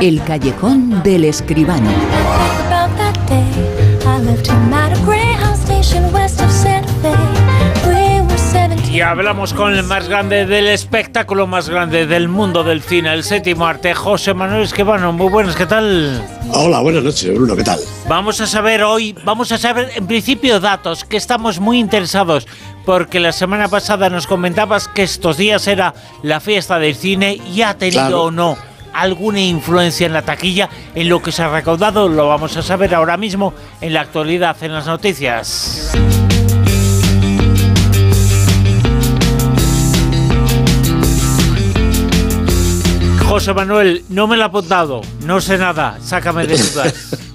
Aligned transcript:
El 0.00 0.22
callejón 0.24 1.02
del 1.02 1.24
escribano. 1.24 1.90
Y 8.92 9.00
hablamos 9.00 9.54
con 9.54 9.74
el 9.74 9.82
más 9.84 10.08
grande 10.08 10.44
del 10.44 10.66
espectáculo 10.66 11.46
más 11.46 11.70
grande 11.70 12.06
del 12.06 12.28
mundo 12.28 12.62
del 12.62 12.82
cine, 12.82 13.14
el 13.14 13.24
séptimo 13.24 13.66
arte, 13.66 13.94
José 13.94 14.34
Manuel 14.34 14.64
Esquivano. 14.64 15.12
Muy 15.12 15.30
buenas, 15.30 15.56
¿qué 15.56 15.64
tal? 15.64 16.22
Hola, 16.52 16.80
buenas 16.80 17.02
noches, 17.02 17.34
Bruno, 17.34 17.56
¿qué 17.56 17.64
tal? 17.64 17.80
Vamos 18.06 18.40
a 18.42 18.46
saber 18.46 18.82
hoy, 18.84 19.14
vamos 19.24 19.50
a 19.52 19.56
saber 19.58 19.92
en 19.96 20.06
principio 20.06 20.60
datos, 20.60 21.04
que 21.04 21.16
estamos 21.16 21.58
muy 21.58 21.78
interesados, 21.78 22.46
porque 22.84 23.18
la 23.18 23.32
semana 23.32 23.68
pasada 23.68 24.10
nos 24.10 24.26
comentabas 24.26 24.88
que 24.88 25.02
estos 25.02 25.38
días 25.38 25.66
era 25.66 25.94
la 26.22 26.40
fiesta 26.40 26.78
del 26.78 26.94
cine 26.94 27.40
y 27.54 27.62
ha 27.62 27.78
tenido 27.78 28.24
o 28.24 28.30
no 28.30 28.56
alguna 29.00 29.40
influencia 29.40 30.06
en 30.06 30.12
la 30.12 30.22
taquilla, 30.22 30.68
en 30.94 31.08
lo 31.08 31.22
que 31.22 31.32
se 31.32 31.42
ha 31.42 31.48
recaudado, 31.48 32.08
lo 32.08 32.28
vamos 32.28 32.56
a 32.56 32.62
saber 32.62 32.94
ahora 32.94 33.16
mismo 33.16 33.54
en 33.80 33.92
la 33.92 34.00
actualidad, 34.00 34.56
en 34.62 34.72
las 34.72 34.86
noticias. 34.86 35.92
José 43.26 43.52
Manuel, 43.52 44.04
no 44.08 44.26
me 44.26 44.36
lo 44.36 44.44
ha 44.44 44.46
apuntado, 44.46 45.02
no 45.24 45.40
sé 45.40 45.58
nada, 45.58 45.98
sácame 46.00 46.46
de 46.46 46.56
dudas. 46.56 47.18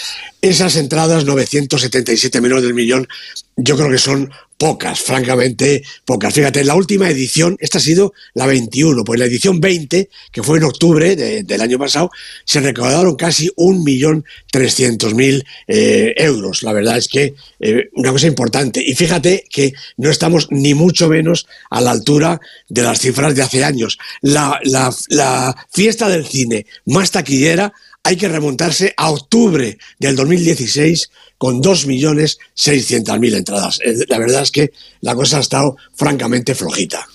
Esas 0.40 0.76
entradas, 0.76 1.24
977 1.24 2.40
menos 2.40 2.62
del 2.62 2.74
millón, 2.74 3.08
yo 3.56 3.76
creo 3.76 3.90
que 3.90 3.98
son 3.98 4.30
pocas, 4.62 5.00
francamente 5.00 5.82
pocas. 6.04 6.32
Fíjate, 6.32 6.62
la 6.62 6.76
última 6.76 7.10
edición, 7.10 7.56
esta 7.58 7.78
ha 7.78 7.80
sido 7.80 8.12
la 8.32 8.46
21, 8.46 9.02
pues 9.02 9.18
la 9.18 9.26
edición 9.26 9.60
20, 9.60 10.08
que 10.30 10.42
fue 10.44 10.58
en 10.58 10.64
octubre 10.64 11.16
del 11.16 11.60
año 11.60 11.80
pasado, 11.80 12.10
se 12.44 12.60
recaudaron 12.60 13.16
casi 13.16 13.48
1.300.000 13.56 15.44
eh, 15.66 16.14
euros. 16.16 16.62
La 16.62 16.72
verdad 16.72 16.96
es 16.96 17.08
que 17.08 17.34
eh, 17.58 17.90
una 17.94 18.12
cosa 18.12 18.28
importante. 18.28 18.80
Y 18.86 18.94
fíjate 18.94 19.44
que 19.50 19.72
no 19.96 20.10
estamos 20.10 20.46
ni 20.50 20.74
mucho 20.74 21.08
menos 21.08 21.48
a 21.68 21.80
la 21.80 21.90
altura 21.90 22.40
de 22.68 22.82
las 22.82 23.00
cifras 23.00 23.34
de 23.34 23.42
hace 23.42 23.64
años. 23.64 23.98
La, 24.20 24.60
la 24.62 25.56
fiesta 25.72 26.08
del 26.08 26.24
cine 26.24 26.66
más 26.84 27.10
taquillera 27.10 27.72
hay 28.04 28.16
que 28.16 28.28
remontarse 28.28 28.94
a 28.96 29.10
octubre 29.10 29.78
del 29.98 30.16
2016 30.16 31.10
con 31.38 31.62
2.600.000 31.62 33.36
entradas. 33.36 33.80
Eh, 33.84 33.94
la 34.08 34.18
verdad 34.18 34.42
es 34.42 34.50
que 34.50 34.72
la 35.00 35.14
cosa 35.14 35.38
ha 35.38 35.40
estado 35.40 35.76
francamente 35.94 36.54
flojita. 36.54 37.06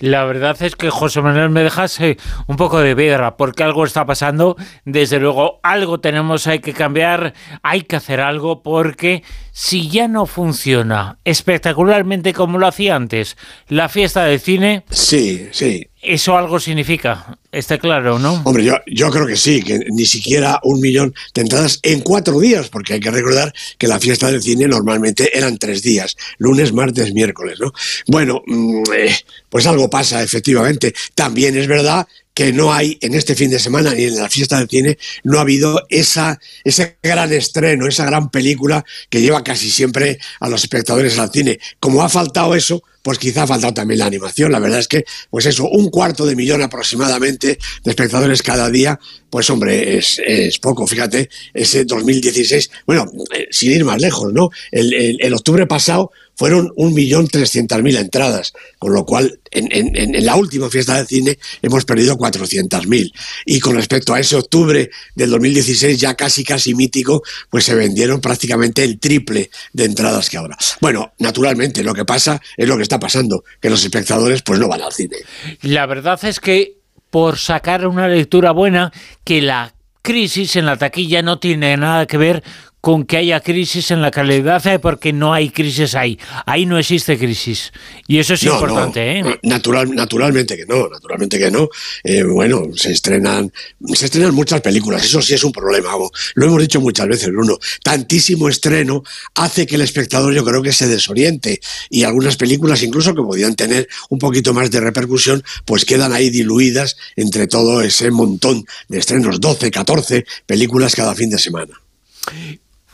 La 0.00 0.24
verdad 0.24 0.56
es 0.62 0.76
que 0.76 0.90
José 0.90 1.20
Manuel 1.22 1.50
me 1.50 1.64
dejase 1.64 2.18
un 2.46 2.56
poco 2.56 2.78
de 2.78 2.94
piedra 2.94 3.36
porque 3.36 3.64
algo 3.64 3.84
está 3.84 4.06
pasando. 4.06 4.56
Desde 4.84 5.18
luego, 5.18 5.58
algo 5.64 5.98
tenemos 5.98 6.46
hay 6.46 6.60
que 6.60 6.72
cambiar, 6.72 7.34
hay 7.64 7.82
que 7.82 7.96
hacer 7.96 8.20
algo 8.20 8.62
porque 8.62 9.24
si 9.58 9.90
ya 9.90 10.06
no 10.06 10.24
funciona 10.24 11.18
espectacularmente 11.24 12.32
como 12.32 12.58
lo 12.58 12.68
hacía 12.68 12.94
antes, 12.94 13.36
la 13.66 13.88
fiesta 13.88 14.24
de 14.24 14.38
cine. 14.38 14.84
Sí, 14.88 15.48
sí. 15.50 15.84
Eso 16.00 16.38
algo 16.38 16.60
significa, 16.60 17.36
está 17.50 17.76
claro, 17.76 18.20
¿no? 18.20 18.40
Hombre, 18.44 18.62
yo, 18.62 18.74
yo 18.86 19.10
creo 19.10 19.26
que 19.26 19.36
sí, 19.36 19.60
que 19.64 19.80
ni 19.90 20.06
siquiera 20.06 20.60
un 20.62 20.80
millón 20.80 21.12
de 21.34 21.42
entradas 21.42 21.80
en 21.82 22.02
cuatro 22.02 22.38
días, 22.38 22.68
porque 22.68 22.92
hay 22.92 23.00
que 23.00 23.10
recordar 23.10 23.52
que 23.78 23.88
la 23.88 23.98
fiesta 23.98 24.30
del 24.30 24.40
cine 24.40 24.68
normalmente 24.68 25.36
eran 25.36 25.58
tres 25.58 25.82
días, 25.82 26.16
lunes, 26.38 26.72
martes, 26.72 27.12
miércoles, 27.12 27.58
¿no? 27.58 27.72
Bueno, 28.06 28.42
mm, 28.46 28.82
eh, 28.96 29.16
pues 29.48 29.66
algo 29.66 29.90
pasa, 29.90 30.22
efectivamente. 30.22 30.94
También 31.16 31.58
es 31.58 31.66
verdad 31.66 32.06
que 32.38 32.52
no 32.52 32.72
hay 32.72 32.96
en 33.00 33.16
este 33.16 33.34
fin 33.34 33.50
de 33.50 33.58
semana 33.58 33.92
ni 33.92 34.04
en 34.04 34.14
la 34.14 34.28
fiesta 34.28 34.60
del 34.60 34.68
cine, 34.68 34.96
no 35.24 35.38
ha 35.38 35.40
habido 35.40 35.84
esa, 35.88 36.38
ese 36.62 36.96
gran 37.02 37.32
estreno, 37.32 37.88
esa 37.88 38.04
gran 38.04 38.30
película 38.30 38.84
que 39.10 39.20
lleva 39.20 39.42
casi 39.42 39.68
siempre 39.72 40.20
a 40.38 40.48
los 40.48 40.62
espectadores 40.62 41.18
al 41.18 41.32
cine. 41.32 41.58
Como 41.80 42.00
ha 42.00 42.08
faltado 42.08 42.54
eso, 42.54 42.80
pues 43.02 43.18
quizá 43.18 43.42
ha 43.42 43.46
faltado 43.48 43.74
también 43.74 43.98
la 43.98 44.06
animación. 44.06 44.52
La 44.52 44.60
verdad 44.60 44.78
es 44.78 44.86
que, 44.86 45.04
pues 45.30 45.46
eso, 45.46 45.68
un 45.68 45.90
cuarto 45.90 46.26
de 46.26 46.36
millón 46.36 46.62
aproximadamente 46.62 47.58
de 47.82 47.90
espectadores 47.90 48.40
cada 48.40 48.70
día, 48.70 49.00
pues 49.30 49.50
hombre, 49.50 49.98
es, 49.98 50.22
es 50.24 50.60
poco. 50.60 50.86
Fíjate, 50.86 51.28
ese 51.52 51.86
2016, 51.86 52.70
bueno, 52.86 53.10
eh, 53.34 53.48
sin 53.50 53.72
ir 53.72 53.84
más 53.84 54.00
lejos, 54.00 54.32
¿no? 54.32 54.50
El, 54.70 54.94
el, 54.94 55.18
el 55.20 55.34
octubre 55.34 55.66
pasado 55.66 56.12
fueron 56.38 56.68
1.300.000 56.76 57.98
entradas, 57.98 58.52
con 58.78 58.92
lo 58.92 59.04
cual 59.04 59.40
en, 59.50 60.24
la 60.24 60.36
última 60.36 60.70
fiesta 60.70 60.94
del 60.94 61.08
cine 61.08 61.38
hemos 61.62 61.84
perdido 61.84 62.16
400.000. 62.16 63.12
Y 63.44 63.58
con 63.58 63.74
respecto 63.74 64.14
a 64.14 64.20
ese 64.20 64.36
octubre 64.36 64.88
del 65.16 65.30
2016, 65.30 65.98
ya 65.98 66.14
casi, 66.14 66.44
casi 66.44 66.76
mítico, 66.76 67.24
pues 67.50 67.64
se 67.64 67.74
vendieron 67.74 68.20
prácticamente 68.20 68.84
el 68.84 69.00
triple 69.00 69.50
de 69.72 69.84
entradas 69.84 70.30
que 70.30 70.36
ahora. 70.36 70.56
Bueno, 70.80 71.12
naturalmente, 71.18 71.82
lo 71.82 71.92
que 71.92 72.04
pasa 72.04 72.40
es 72.56 72.68
lo 72.68 72.76
que 72.76 72.84
está 72.84 73.00
pasando, 73.00 73.42
que 73.60 73.68
los 73.68 73.82
espectadores 73.82 74.42
pues 74.42 74.60
no 74.60 74.68
van 74.68 74.82
al 74.82 74.92
cine. 74.92 75.16
La 75.62 75.86
verdad 75.86 76.24
es 76.24 76.38
que 76.38 76.76
por 77.10 77.38
sacar 77.38 77.84
una 77.84 78.06
lectura 78.06 78.52
buena, 78.52 78.92
que 79.24 79.42
la 79.42 79.74
crisis 80.02 80.54
en 80.54 80.66
la 80.66 80.76
taquilla 80.76 81.20
no 81.20 81.40
tiene 81.40 81.76
nada 81.76 82.06
que 82.06 82.16
ver 82.16 82.44
con 82.88 83.04
que 83.04 83.18
haya 83.18 83.40
crisis 83.40 83.90
en 83.90 84.00
la 84.00 84.10
calidad, 84.10 84.66
eh, 84.66 84.78
porque 84.78 85.12
no 85.12 85.34
hay 85.34 85.50
crisis 85.50 85.94
ahí. 85.94 86.18
Ahí 86.46 86.64
no 86.64 86.78
existe 86.78 87.18
crisis. 87.18 87.70
Y 88.06 88.16
eso 88.16 88.32
es 88.32 88.42
no, 88.44 88.54
importante, 88.54 89.20
no. 89.20 89.28
¿eh? 89.28 89.40
Natural, 89.42 89.94
naturalmente 89.94 90.56
que 90.56 90.64
no, 90.64 90.88
naturalmente 90.88 91.38
que 91.38 91.50
no. 91.50 91.68
Eh, 92.02 92.22
bueno, 92.22 92.62
se 92.74 92.92
estrenan, 92.92 93.52
se 93.92 94.06
estrenan 94.06 94.34
muchas 94.34 94.62
películas, 94.62 95.04
eso 95.04 95.20
sí 95.20 95.34
es 95.34 95.44
un 95.44 95.52
problema. 95.52 95.90
Lo 96.34 96.46
hemos 96.46 96.62
dicho 96.62 96.80
muchas 96.80 97.06
veces, 97.08 97.28
Bruno. 97.28 97.58
Tantísimo 97.84 98.48
estreno 98.48 99.02
hace 99.34 99.66
que 99.66 99.74
el 99.74 99.82
espectador 99.82 100.32
yo 100.32 100.42
creo 100.42 100.62
que 100.62 100.72
se 100.72 100.88
desoriente. 100.88 101.60
Y 101.90 102.04
algunas 102.04 102.38
películas, 102.38 102.82
incluso 102.82 103.14
que 103.14 103.20
podían 103.20 103.54
tener 103.54 103.86
un 104.08 104.18
poquito 104.18 104.54
más 104.54 104.70
de 104.70 104.80
repercusión, 104.80 105.44
pues 105.66 105.84
quedan 105.84 106.14
ahí 106.14 106.30
diluidas 106.30 106.96
entre 107.16 107.48
todo 107.48 107.82
ese 107.82 108.10
montón 108.10 108.64
de 108.88 108.98
estrenos, 108.98 109.42
12, 109.42 109.70
14 109.70 110.24
películas 110.46 110.96
cada 110.96 111.14
fin 111.14 111.28
de 111.28 111.38
semana 111.38 111.78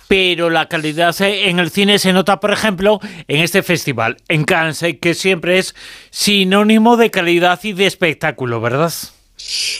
pero 0.08 0.50
la 0.50 0.68
calidad 0.68 1.14
en 1.20 1.58
el 1.58 1.70
cine 1.70 1.98
se 1.98 2.12
nota, 2.12 2.40
por 2.40 2.52
ejemplo, 2.52 3.00
en 3.28 3.40
este 3.40 3.62
festival, 3.62 4.16
en 4.28 4.44
Cannes, 4.44 4.84
que 5.00 5.14
siempre 5.14 5.58
es 5.58 5.74
sinónimo 6.10 6.96
de 6.96 7.10
calidad 7.10 7.60
y 7.62 7.72
de 7.72 7.86
espectáculo, 7.86 8.60
¿verdad? 8.60 8.92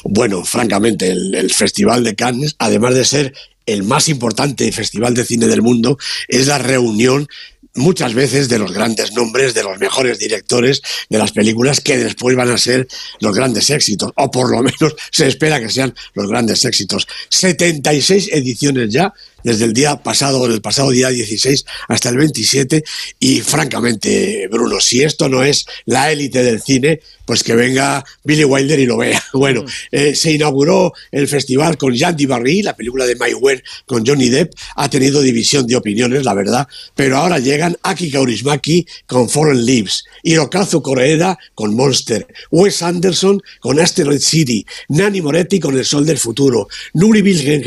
Bueno, 0.05 0.45
francamente, 0.45 1.11
el, 1.11 1.35
el 1.35 1.53
Festival 1.53 2.05
de 2.05 2.15
Cannes, 2.15 2.57
además 2.59 2.95
de 2.95 3.05
ser 3.05 3.35
el 3.67 3.83
más 3.83 4.09
importante 4.09 4.71
festival 4.73 5.15
de 5.15 5.25
cine 5.25 5.47
del 5.47 5.63
mundo, 5.63 5.99
es 6.29 6.47
la 6.47 6.59
reunión 6.59 7.29
muchas 7.75 8.15
veces 8.15 8.49
de 8.49 8.59
los 8.59 8.73
grandes 8.73 9.13
nombres, 9.15 9.55
de 9.55 9.63
los 9.63 9.79
mejores 9.79 10.19
directores 10.19 10.83
de 11.09 11.19
las 11.19 11.33
películas 11.33 11.81
que 11.81 11.99
después 11.99 12.37
van 12.37 12.51
a 12.51 12.59
ser 12.59 12.87
los 13.21 13.35
grandes 13.35 13.71
éxitos, 13.71 14.13
o 14.17 14.31
por 14.31 14.51
lo 14.51 14.59
menos 14.63 14.95
se 15.11 15.27
espera 15.27 15.61
que 15.61 15.69
sean 15.69 15.95
los 16.15 16.29
grandes 16.29 16.65
éxitos. 16.65 17.07
76 17.31 18.31
ediciones 18.33 18.91
ya 18.91 19.13
desde 19.45 19.67
el 19.67 19.73
día 19.73 20.03
pasado, 20.03 20.45
el 20.47 20.61
pasado 20.61 20.91
día 20.91 21.11
16 21.11 21.65
hasta 21.89 22.09
el 22.09 22.17
27. 22.17 22.83
Y 23.21 23.41
francamente, 23.41 24.49
Bruno, 24.51 24.81
si 24.81 25.03
esto 25.03 25.29
no 25.29 25.45
es 25.45 25.67
la 25.85 26.11
élite 26.11 26.43
del 26.43 26.61
cine, 26.61 27.01
pues 27.27 27.43
que 27.43 27.55
venga 27.55 28.05
Billy 28.23 28.45
Wilder 28.45 28.81
y 28.81 28.87
lo 28.87 28.97
vea. 28.97 29.23
Bueno, 29.35 29.65
eh, 29.91 30.15
se 30.15 30.33
inauguró 30.33 30.93
el 31.11 31.29
festival 31.29 31.77
con 31.77 31.93
Jean 31.93 32.17
Barry, 32.29 32.63
la 32.63 32.75
película 32.75 33.05
de 33.05 33.17
My 33.17 33.35
Way 33.35 33.61
con 33.85 34.07
Johnny 34.07 34.29
Depp. 34.29 34.55
Ha 34.77 34.89
tenido 34.89 35.21
división 35.21 35.67
de 35.67 35.77
opiniones, 35.77 36.25
la 36.25 36.35
verdad, 36.35 36.67
pero 36.95 37.19
ahora 37.19 37.39
llegan 37.41 37.77
Aki 37.83 38.13
Kaurismaki 38.13 38.87
con 39.07 39.29
Foreign 39.29 39.67
Leaves, 39.67 40.05
Hirokazu 40.23 40.81
Koreeda 40.81 41.37
con 41.55 41.75
Monster, 41.75 42.27
Wes 42.51 42.81
Anderson 42.81 43.43
con 43.61 43.81
Asteroid 43.81 44.21
City, 44.21 44.65
Nani 44.89 45.21
Moretti 45.21 45.61
con 45.61 45.77
El 45.77 45.85
Sol 45.85 46.07
del 46.07 46.19
Futuro, 46.19 46.69
Nuri 46.95 47.21
Bilgen 47.21 47.63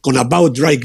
con 0.00 0.18
About 0.18 0.56
Dry 0.56 0.76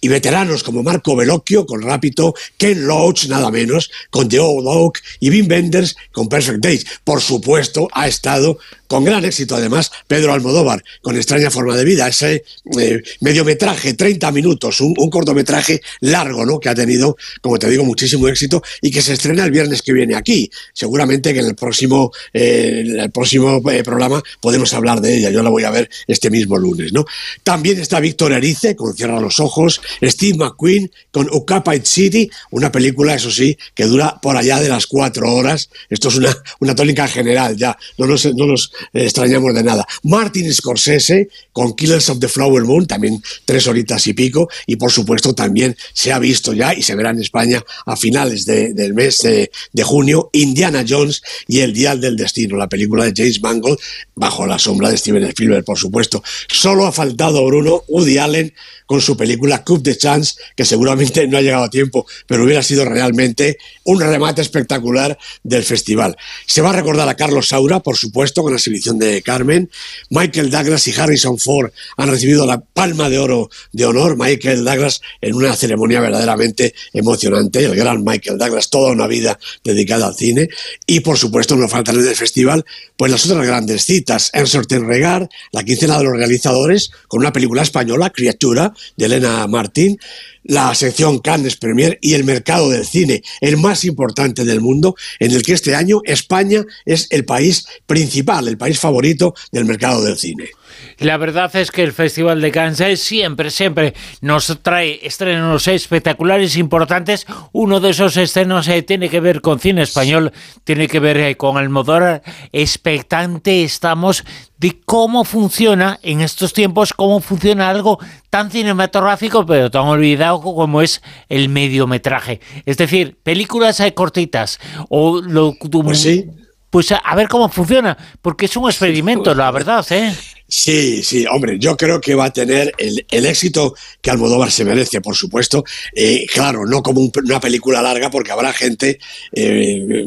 Y 0.00 0.08
veteranos 0.08 0.62
como 0.62 0.82
Marco 0.82 1.16
Bellocchio 1.16 1.66
con 1.66 1.82
Rápido, 1.82 2.34
Ken 2.56 2.86
Loach 2.86 3.26
nada 3.26 3.50
menos 3.50 3.90
con 4.10 4.28
The 4.28 4.40
Old 4.40 4.66
Oak 4.66 5.00
y 5.20 5.30
Wim 5.30 5.48
Wenders 5.48 5.96
con 6.12 6.28
Perfect 6.28 6.60
Days. 6.60 6.86
Por 7.04 7.20
supuesto, 7.20 7.88
ha 7.92 8.08
estado 8.08 8.58
con 8.92 9.04
gran 9.04 9.24
éxito 9.24 9.56
además 9.56 9.90
Pedro 10.06 10.34
Almodóvar, 10.34 10.84
con 11.00 11.16
extraña 11.16 11.50
forma 11.50 11.74
de 11.74 11.82
vida, 11.82 12.06
ese 12.08 12.44
eh, 12.78 13.00
mediometraje, 13.20 13.94
30 13.94 14.30
minutos, 14.32 14.82
un, 14.82 14.94
cortometraje 15.08 15.80
largo, 16.00 16.44
¿no? 16.44 16.60
Que 16.60 16.68
ha 16.68 16.74
tenido, 16.74 17.16
como 17.40 17.58
te 17.58 17.70
digo, 17.70 17.84
muchísimo 17.84 18.28
éxito 18.28 18.62
y 18.82 18.90
que 18.90 19.00
se 19.00 19.14
estrena 19.14 19.46
el 19.46 19.50
viernes 19.50 19.80
que 19.80 19.94
viene 19.94 20.14
aquí. 20.14 20.50
Seguramente 20.74 21.32
que 21.32 21.40
en 21.40 21.46
el 21.46 21.54
próximo, 21.54 22.12
eh, 22.34 22.84
el 22.98 23.10
próximo 23.10 23.62
eh, 23.70 23.82
programa 23.82 24.22
podemos 24.42 24.74
hablar 24.74 25.00
de 25.00 25.16
ella. 25.16 25.30
Yo 25.30 25.42
la 25.42 25.48
voy 25.48 25.64
a 25.64 25.70
ver 25.70 25.88
este 26.06 26.28
mismo 26.28 26.58
lunes, 26.58 26.92
¿no? 26.92 27.06
También 27.42 27.80
está 27.80 27.98
Víctor 27.98 28.32
Erice 28.32 28.76
con 28.76 28.94
Cierra 28.94 29.20
los 29.20 29.40
Ojos, 29.40 29.80
Steve 30.02 30.36
McQueen 30.36 30.90
con 31.10 31.28
Occupied 31.30 31.84
City, 31.84 32.30
una 32.50 32.70
película, 32.70 33.14
eso 33.14 33.30
sí, 33.30 33.56
que 33.74 33.86
dura 33.86 34.18
por 34.20 34.36
allá 34.36 34.60
de 34.60 34.68
las 34.68 34.86
cuatro 34.86 35.34
horas. 35.34 35.70
Esto 35.88 36.08
es 36.08 36.16
una, 36.16 36.36
una 36.60 36.74
tónica 36.74 37.08
general, 37.08 37.56
ya. 37.56 37.78
No 37.96 38.06
nos, 38.06 38.26
no 38.34 38.44
nos 38.44 38.70
extrañamos 38.92 39.54
de 39.54 39.62
nada. 39.62 39.86
Martin 40.02 40.52
Scorsese 40.52 41.28
con 41.52 41.74
Killers 41.74 42.08
of 42.08 42.18
the 42.18 42.28
Flower 42.28 42.64
Moon, 42.64 42.86
también 42.86 43.22
tres 43.44 43.66
horitas 43.66 44.06
y 44.06 44.14
pico, 44.14 44.48
y 44.66 44.76
por 44.76 44.90
supuesto 44.90 45.34
también 45.34 45.76
se 45.92 46.12
ha 46.12 46.18
visto 46.18 46.52
ya 46.52 46.74
y 46.74 46.82
se 46.82 46.94
verá 46.94 47.10
en 47.10 47.20
España 47.20 47.62
a 47.86 47.96
finales 47.96 48.44
del 48.44 48.94
mes 48.94 49.18
de, 49.18 49.50
junio 49.82 50.30
Indiana 50.32 50.84
Jones 50.88 51.22
y 51.48 51.58
El 51.60 51.72
Dial 51.72 52.00
del 52.00 52.16
Destino, 52.16 52.56
la 52.56 52.68
película 52.68 53.04
de 53.04 53.12
James 53.14 53.42
Mangold, 53.42 53.78
bajo 54.14 54.46
la 54.46 54.58
sombra 54.58 54.90
de 54.90 54.96
Steven 54.96 55.24
Spielberg, 55.24 55.64
por 55.64 55.78
supuesto. 55.78 56.22
Solo 56.48 56.86
ha 56.86 56.92
faltado, 56.92 57.44
Bruno, 57.44 57.82
Woody 57.88 58.18
Allen 58.18 58.54
con 58.86 59.00
su 59.00 59.16
película 59.16 59.64
Coup 59.64 59.82
de 59.82 59.96
Chance, 59.96 60.34
que 60.54 60.64
seguramente 60.64 61.26
no 61.26 61.38
ha 61.38 61.40
llegado 61.40 61.64
a 61.64 61.70
tiempo, 61.70 62.06
pero 62.26 62.44
hubiera 62.44 62.62
sido 62.62 62.84
realmente 62.84 63.56
un 63.84 64.00
remate 64.00 64.42
espectacular 64.42 65.18
del 65.42 65.64
festival. 65.64 66.16
Se 66.46 66.60
va 66.60 66.70
a 66.70 66.74
recordar 66.74 67.08
a 67.08 67.16
Carlos 67.16 67.48
Saura, 67.48 67.80
por 67.80 67.96
supuesto, 67.96 68.42
con 68.42 68.52
la 68.52 68.58
selección 68.72 68.98
de 68.98 69.22
Carmen. 69.22 69.70
Michael 70.10 70.50
Douglas 70.50 70.88
y 70.88 70.98
Harrison 70.98 71.38
Ford 71.38 71.70
han 71.96 72.10
recibido 72.10 72.46
la 72.46 72.60
palma 72.60 73.10
de 73.10 73.18
oro 73.18 73.50
de 73.72 73.84
honor. 73.84 74.16
Michael 74.16 74.64
Douglas 74.64 75.02
en 75.20 75.34
una 75.34 75.54
ceremonia 75.54 76.00
verdaderamente 76.00 76.74
emocionante. 76.92 77.64
El 77.64 77.76
gran 77.76 78.02
Michael 78.02 78.38
Douglas, 78.38 78.70
toda 78.70 78.92
una 78.92 79.06
vida 79.06 79.38
dedicada 79.62 80.06
al 80.06 80.14
cine. 80.14 80.48
Y 80.86 81.00
por 81.00 81.18
supuesto, 81.18 81.54
no 81.56 81.68
faltan 81.68 81.96
en 81.96 82.06
el 82.06 82.16
festival, 82.16 82.64
pues 82.96 83.12
las 83.12 83.26
otras 83.26 83.46
grandes 83.46 83.84
citas. 83.84 84.30
En 84.32 84.46
Sorten 84.46 84.88
Regar, 84.88 85.28
la 85.52 85.64
quincena 85.64 85.98
de 85.98 86.04
los 86.04 86.16
realizadores, 86.16 86.90
con 87.08 87.20
una 87.20 87.32
película 87.32 87.62
española, 87.62 88.10
Criatura, 88.10 88.72
de 88.96 89.04
Elena 89.04 89.46
Martín 89.46 89.98
la 90.44 90.74
sección 90.74 91.18
Cannes 91.18 91.56
Premier 91.56 91.98
y 92.00 92.14
el 92.14 92.24
mercado 92.24 92.70
del 92.70 92.86
cine, 92.86 93.22
el 93.40 93.56
más 93.56 93.84
importante 93.84 94.44
del 94.44 94.60
mundo, 94.60 94.96
en 95.18 95.32
el 95.32 95.42
que 95.42 95.52
este 95.52 95.74
año 95.74 96.00
España 96.04 96.64
es 96.84 97.06
el 97.10 97.24
país 97.24 97.66
principal, 97.86 98.48
el 98.48 98.58
país 98.58 98.78
favorito 98.78 99.34
del 99.50 99.64
mercado 99.64 100.02
del 100.02 100.18
cine. 100.18 100.50
La 100.98 101.16
verdad 101.16 101.54
es 101.56 101.70
que 101.70 101.82
el 101.82 101.92
Festival 101.92 102.40
de 102.40 102.50
Cannes 102.50 103.00
siempre, 103.00 103.50
siempre 103.50 103.94
nos 104.20 104.58
trae 104.62 105.00
estrenos 105.02 105.68
espectaculares 105.68 106.56
importantes. 106.56 107.26
Uno 107.52 107.80
de 107.80 107.90
esos 107.90 108.16
estrenos 108.16 108.68
eh, 108.68 108.82
tiene 108.82 109.08
que 109.08 109.20
ver 109.20 109.40
con 109.40 109.58
cine 109.58 109.82
español, 109.82 110.32
tiene 110.64 110.88
que 110.88 111.00
ver 111.00 111.16
eh, 111.16 111.36
con 111.36 111.56
Almodóvar. 111.56 112.22
Expectante 112.52 113.64
estamos 113.64 114.24
de 114.58 114.80
cómo 114.84 115.24
funciona 115.24 115.98
en 116.02 116.20
estos 116.20 116.52
tiempos, 116.52 116.92
cómo 116.92 117.20
funciona 117.20 117.68
algo 117.68 117.98
tan 118.30 118.50
cinematográfico, 118.50 119.44
pero 119.44 119.70
tan 119.70 119.86
olvidado 119.86 120.40
como 120.40 120.82
es 120.82 121.02
el 121.28 121.48
mediometraje. 121.48 122.40
Es 122.64 122.76
decir, 122.76 123.18
películas 123.22 123.80
eh, 123.80 123.92
cortitas 123.92 124.60
o 124.88 125.20
lo... 125.20 125.54
Pues 125.58 126.00
sí. 126.00 126.26
Pues 126.70 126.90
a 126.90 127.14
ver 127.14 127.28
cómo 127.28 127.50
funciona, 127.50 127.98
porque 128.22 128.46
es 128.46 128.56
un 128.56 128.66
experimento, 128.66 129.34
la 129.34 129.50
verdad, 129.50 129.84
¿eh? 129.90 130.16
Sí, 130.54 131.02
sí, 131.02 131.24
hombre, 131.26 131.58
yo 131.58 131.78
creo 131.78 131.98
que 131.98 132.14
va 132.14 132.26
a 132.26 132.30
tener 132.30 132.74
el, 132.76 133.06
éxito 133.24 133.74
que 134.02 134.10
Almodóvar 134.10 134.50
se 134.50 134.66
merece, 134.66 135.00
por 135.00 135.16
supuesto. 135.16 135.64
Eh, 135.94 136.26
claro, 136.30 136.66
no 136.66 136.82
como 136.82 137.10
una 137.24 137.40
película 137.40 137.80
larga, 137.80 138.10
porque 138.10 138.32
habrá 138.32 138.52
gente, 138.52 138.98
eh, 139.32 140.06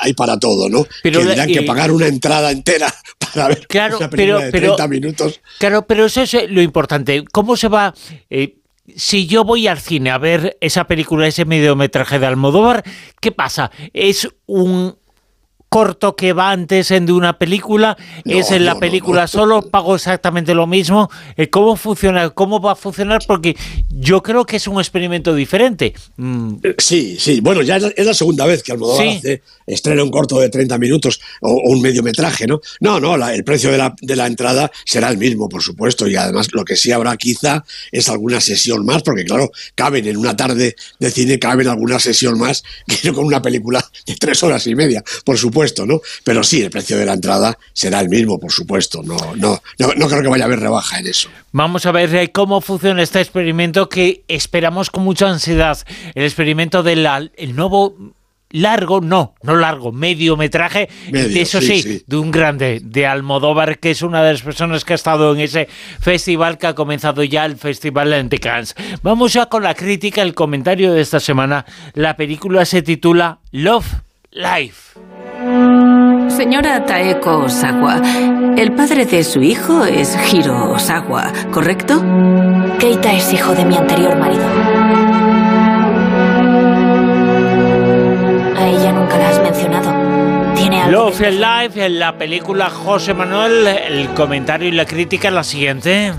hay, 0.00 0.12
para 0.14 0.36
todo, 0.40 0.68
¿no? 0.68 0.84
Pero, 1.00 1.20
que 1.20 1.26
tendrán 1.26 1.48
que 1.48 1.62
pagar 1.62 1.92
una 1.92 2.08
entrada 2.08 2.50
entera 2.50 2.92
para 3.34 3.46
ver 3.46 3.68
una 3.96 4.10
película 4.10 4.44
de 4.46 4.50
30 4.50 4.88
minutos. 4.88 5.40
Claro, 5.60 5.86
pero 5.86 6.06
eso 6.06 6.22
es 6.22 6.50
lo 6.50 6.60
importante. 6.60 7.22
¿Cómo 7.30 7.56
se 7.56 7.68
va...? 7.68 7.94
Eh, 8.28 8.56
si 8.96 9.28
yo 9.28 9.44
voy 9.44 9.68
al 9.68 9.78
cine 9.78 10.10
a 10.10 10.18
ver 10.18 10.58
esa 10.60 10.88
película, 10.88 11.28
ese 11.28 11.44
mediometraje 11.44 12.18
de 12.18 12.26
Almodóvar, 12.26 12.82
¿qué 13.20 13.30
pasa? 13.30 13.70
¿Es 13.92 14.28
un 14.46 14.96
corto 15.74 16.14
que 16.14 16.32
va 16.32 16.52
antes 16.52 16.92
en 16.92 17.04
de 17.04 17.12
una 17.12 17.36
película, 17.36 17.96
es 18.24 18.52
en 18.52 18.64
la 18.64 18.78
película 18.78 19.26
solo, 19.26 19.60
pago 19.60 19.96
exactamente 19.96 20.54
lo 20.54 20.68
mismo. 20.68 21.10
Eh, 21.36 21.50
¿Cómo 21.50 21.74
funciona? 21.74 22.30
¿Cómo 22.30 22.60
va 22.60 22.72
a 22.72 22.76
funcionar? 22.76 23.24
Porque 23.26 23.56
yo 23.90 24.22
creo 24.22 24.46
que 24.46 24.58
es 24.58 24.68
un 24.68 24.78
experimento 24.78 25.34
diferente. 25.34 25.92
Mm. 26.16 26.58
Eh, 26.62 26.76
sí, 26.78 27.16
sí. 27.18 27.40
Bueno, 27.40 27.60
ya 27.62 27.78
es 27.78 28.06
la 28.06 28.14
segunda 28.14 28.46
vez 28.46 28.62
que 28.62 28.70
Almodóvar 28.70 29.08
hace, 29.08 29.42
estrena 29.66 30.04
un 30.04 30.12
corto 30.12 30.38
de 30.38 30.48
30 30.48 30.78
minutos 30.78 31.20
o, 31.40 31.60
un 31.64 31.82
mediometraje, 31.82 32.46
¿no? 32.46 32.60
No, 32.78 33.00
no, 33.00 33.16
el 33.28 33.42
precio 33.42 33.72
de 33.72 33.78
la, 33.78 33.96
de 34.00 34.14
la 34.14 34.28
entrada 34.28 34.70
será 34.84 35.08
el 35.08 35.18
mismo, 35.18 35.48
por 35.48 35.64
supuesto, 35.64 36.06
y 36.06 36.14
además 36.14 36.50
lo 36.52 36.64
que 36.64 36.76
sí 36.76 36.92
habrá 36.92 37.16
quizá 37.16 37.64
es 37.90 38.08
alguna 38.08 38.40
sesión 38.40 38.86
más, 38.86 39.02
porque 39.02 39.24
claro, 39.24 39.50
caben 39.74 40.06
en 40.06 40.18
una 40.18 40.36
tarde 40.36 40.76
de 41.00 41.10
cine, 41.10 41.40
caben 41.40 41.66
alguna 41.66 41.98
sesión 41.98 42.38
más 42.38 42.62
que 43.02 43.12
con 43.12 43.24
una 43.24 43.42
película 43.42 43.84
de 44.06 44.14
tres 44.14 44.40
horas 44.44 44.68
y 44.68 44.76
media, 44.76 45.02
por 45.24 45.36
supuesto. 45.36 45.63
¿No? 45.86 46.00
Pero 46.24 46.42
sí, 46.42 46.62
el 46.62 46.70
precio 46.70 46.98
de 46.98 47.06
la 47.06 47.14
entrada 47.14 47.58
será 47.72 48.00
el 48.00 48.08
mismo, 48.08 48.38
por 48.38 48.52
supuesto. 48.52 49.02
No, 49.02 49.16
no, 49.36 49.60
no, 49.78 50.08
creo 50.08 50.22
que 50.22 50.28
vaya 50.28 50.44
a 50.44 50.46
haber 50.46 50.60
rebaja 50.60 50.98
en 50.98 51.06
eso. 51.06 51.28
Vamos 51.52 51.86
a 51.86 51.92
ver 51.92 52.14
eh, 52.14 52.32
cómo 52.32 52.60
funciona 52.60 53.02
este 53.02 53.20
experimento 53.20 53.88
que 53.88 54.24
esperamos 54.28 54.90
con 54.90 55.04
mucha 55.04 55.28
ansiedad. 55.28 55.78
El 56.14 56.24
experimento 56.24 56.82
del 56.82 57.06
nuevo 57.54 58.14
largo, 58.54 59.00
no, 59.00 59.34
no 59.42 59.56
largo, 59.56 59.90
mediometraje, 59.90 60.88
medio, 61.10 61.42
eso 61.42 61.60
sí, 61.60 62.04
de 62.06 62.16
un 62.16 62.30
grande, 62.30 62.80
de 62.82 63.04
Almodóvar, 63.04 63.80
que 63.80 63.90
es 63.90 64.02
una 64.02 64.22
de 64.22 64.32
las 64.32 64.42
personas 64.42 64.84
que 64.84 64.92
ha 64.92 64.96
estado 64.96 65.34
en 65.34 65.40
ese 65.40 65.68
festival 66.00 66.56
que 66.56 66.68
ha 66.68 66.74
comenzado 66.74 67.24
ya 67.24 67.44
el 67.46 67.56
Festival 67.56 68.28
de 68.28 68.38
Cannes. 68.38 68.76
Vamos 69.02 69.32
ya 69.32 69.46
con 69.46 69.64
la 69.64 69.74
crítica, 69.74 70.22
el 70.22 70.34
comentario 70.34 70.92
de 70.92 71.00
esta 71.00 71.18
semana. 71.18 71.66
La 71.94 72.16
película 72.16 72.64
se 72.64 72.82
titula 72.82 73.40
Love 73.50 74.02
Life. 74.30 75.00
Señora 76.36 76.84
Taeko 76.84 77.44
Osawa, 77.44 78.02
el 78.56 78.72
padre 78.72 79.06
de 79.06 79.22
su 79.22 79.40
hijo 79.40 79.84
es 79.84 80.16
Hiro 80.32 80.72
Osawa, 80.72 81.32
¿correcto? 81.52 82.02
Keita 82.80 83.12
es 83.12 83.32
hijo 83.32 83.54
de 83.54 83.64
mi 83.64 83.76
anterior 83.76 84.16
marido. 84.16 84.44
A 88.56 88.68
ella 88.68 88.92
nunca 88.92 89.16
la 89.16 89.28
has 89.28 89.40
mencionado. 89.40 90.54
¿Tiene 90.56 90.82
algo 90.82 91.10
Love 91.10 91.20
Life, 91.20 91.86
en 91.86 92.00
la 92.00 92.18
película 92.18 92.68
José 92.68 93.14
Manuel, 93.14 93.68
el 93.68 94.08
comentario 94.08 94.68
y 94.68 94.72
la 94.72 94.86
crítica 94.86 95.28
es 95.28 95.34
la 95.34 95.44
siguiente. 95.44 96.12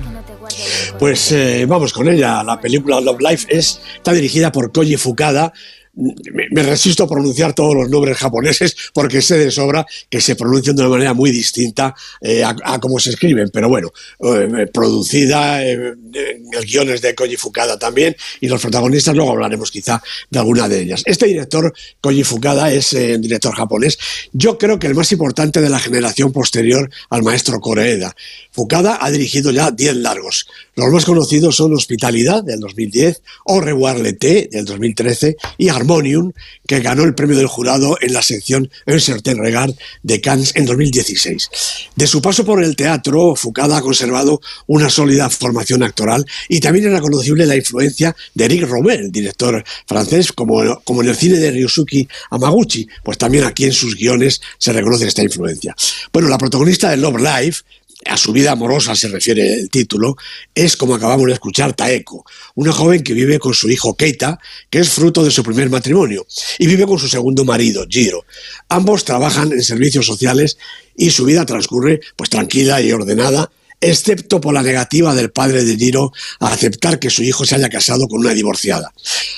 Pues 0.98 1.32
eh, 1.34 1.66
vamos 1.68 1.92
con 1.92 2.08
ella. 2.08 2.42
La 2.42 2.60
película 2.62 3.02
Love 3.02 3.20
Life 3.20 3.48
es, 3.50 3.82
está 3.98 4.14
dirigida 4.14 4.52
por 4.52 4.72
Koji 4.72 4.96
Fukada, 4.96 5.52
me, 5.96 6.64
resisto 6.64 7.04
a 7.04 7.08
pronunciar 7.08 7.54
todos 7.54 7.76
los 7.76 7.90
nombres 7.90 8.18
japoneses 8.18 8.76
porque 8.94 9.22
sé 9.22 9.38
de 9.38 9.52
sobra 9.52 9.86
que 10.10 10.22
se 10.22 10.36
pronuncian 10.36 10.76
de 10.76 10.84
una 10.84 10.92
manera 10.92 11.14
muy 11.14 11.32
distinta 11.32 11.96
eh, 12.22 12.44
a, 12.44 12.80
cómo 12.80 13.00
se 13.00 13.12
escriben, 13.12 13.50
pero 13.52 13.70
bueno, 13.70 13.92
eh, 14.20 14.68
producida, 14.74 15.64
eh, 15.64 15.94
el 16.14 16.66
guion 16.66 16.90
es 16.90 17.02
de 17.02 17.16
Koji 17.16 17.38
Fukada 17.38 17.80
también, 17.80 18.16
y 18.42 18.48
los 18.48 18.62
protagonistas 18.62 19.16
luego 19.16 19.32
hablaremos 19.32 19.72
quizá 19.72 20.02
de 20.30 20.40
alguna 20.40 20.68
de 20.68 20.82
ellas. 20.82 21.04
Este 21.06 21.26
director, 21.28 21.74
Koji 22.02 22.24
Fukada, 22.24 22.72
es 22.72 22.94
un 22.94 23.22
director 23.22 23.54
japonés, 23.56 23.98
yo 24.34 24.58
creo 24.58 24.80
que 24.80 24.88
el 24.88 24.96
más 24.96 25.12
importante 25.12 25.62
de 25.62 25.70
la 25.70 25.80
generación 25.80 26.32
posterior 26.32 26.90
al 27.10 27.24
maestro 27.24 27.60
Koreeda. 27.60 28.16
Fukada 28.52 29.00
ha 29.02 29.12
dirigido 29.12 29.52
ya 29.52 29.72
10 29.72 29.98
largos. 29.98 30.48
Los 30.76 30.90
más 30.90 31.06
conocidos 31.06 31.56
son 31.56 31.74
Hospitalidad, 31.74 32.44
del 32.44 32.60
2010, 32.60 33.22
Au 33.46 33.60
revoir 33.60 34.00
l'été, 34.00 34.50
del 34.52 34.66
2013, 34.66 35.38
y 35.58 35.70
Harmonium, 35.86 36.32
que 36.68 36.80
ganó 36.80 37.04
el 37.04 37.14
premio 37.14 37.38
del 37.38 37.48
jurado 37.48 37.98
en 38.02 38.14
la 38.14 38.22
sección 38.22 38.70
Un 38.88 39.00
certain 39.00 39.38
regard 39.38 39.74
de 40.04 40.20
Cannes 40.20 40.52
en 40.56 40.66
2016. 40.66 41.50
De 41.96 42.08
su 42.08 42.22
paso 42.22 42.44
por 42.44 42.64
el 42.64 42.76
teatro, 42.76 43.36
Fukada 43.36 43.78
ha 43.78 43.82
conservado 43.82 44.42
una 44.68 44.90
sólida 44.90 45.30
formación 45.30 45.84
actoral 45.84 46.26
y 46.50 46.60
también 46.60 46.88
es 46.88 46.92
reconocible 46.92 47.46
la 47.46 47.56
influencia 47.56 48.16
de 48.34 48.46
Eric 48.46 48.64
Romer, 48.68 49.00
el 49.00 49.12
director 49.12 49.64
francés, 49.88 50.32
como, 50.32 50.82
como 50.84 51.04
en 51.04 51.10
el 51.10 51.16
cine 51.16 51.38
de 51.38 51.52
Ryusuke 51.52 52.08
Amaguchi, 52.32 52.88
pues 53.04 53.18
también 53.18 53.44
aquí 53.44 53.66
en 53.66 53.74
sus 53.74 53.96
guiones 53.96 54.42
se 54.58 54.74
reconoce 54.74 55.08
esta 55.08 55.24
influencia. 55.24 55.76
Bueno, 56.12 56.28
la 56.30 56.38
protagonista 56.38 56.90
de 56.90 56.98
Love 56.98 57.22
Life, 57.22 57.64
a 58.06 58.18
su 58.18 58.32
vida 58.32 58.52
amorosa 58.52 58.96
se 58.96 59.08
refiere 59.08 59.54
el 59.54 59.70
título, 59.70 60.16
es 60.54 60.78
como 60.78 60.96
acabamos 60.96 61.28
de 61.28 61.34
escuchar 61.34 61.74
Taeko, 61.74 62.26
una 62.54 62.72
joven 62.72 63.04
que 63.04 63.14
vive 63.14 63.40
con 63.40 63.54
su 63.54 63.70
hijo 63.70 63.96
Keita, 63.96 64.40
que 64.70 64.80
es 64.80 64.90
fruto 64.90 65.24
de 65.24 65.32
su 65.32 65.44
primer 65.44 65.70
matrimonio, 65.70 66.26
y 66.60 66.68
vive 66.68 66.86
con 66.86 67.00
su 67.00 67.08
segundo 67.08 67.46
marido, 67.46 67.86
Jiro. 67.90 68.26
Ambos 68.70 69.06
trabajan 69.06 69.52
en 69.52 69.64
servicios 69.64 70.06
sociales 70.06 70.58
y 70.96 71.10
su 71.10 71.26
vida 71.26 71.46
transcurre 71.46 72.00
pues 72.16 72.30
tranquila 72.30 72.82
y 72.82 72.92
ordenada, 72.92 73.52
excepto 73.82 74.42
por 74.42 74.54
la 74.54 74.64
negativa 74.64 75.14
del 75.16 75.32
padre 75.32 75.64
de 75.64 75.78
Jiro 75.78 76.12
a 76.40 76.54
aceptar 76.54 77.00
que 77.00 77.10
su 77.10 77.24
hijo 77.24 77.46
se 77.46 77.56
haya 77.56 77.70
casado 77.70 78.08
con 78.08 78.20
una 78.20 78.34
divorciada. 78.34 78.94